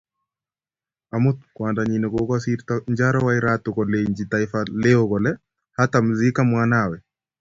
Omut, 1.17 1.37
kwangdanyiii 1.55 2.01
ne 2.01 2.07
kokisirto 2.15 2.75
Njaro 2.95 3.19
Wairatu 3.27 3.69
kolenji 3.77 4.23
Taifa 4.31 4.59
Leo 4.83 5.01
kole 5.11 5.31
"hatamzika 5.77 6.41
mwanawe" 6.51 6.97